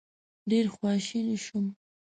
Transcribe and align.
ډېر 0.49 0.65
خواشینی 0.75 1.37
شوم. 1.45 1.65